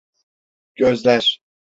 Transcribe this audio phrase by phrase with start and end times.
[0.75, 1.41] Gözler.